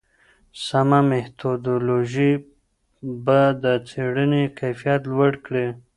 سمه 0.65 0.99
میتودولوژي 1.07 2.31
به 3.25 3.41
د 3.63 3.65
څېړني 3.87 4.43
کیفیت 4.59 5.01
لوړ 5.13 5.33
کړي. 5.45 5.67